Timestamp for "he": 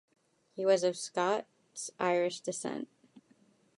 0.55-0.65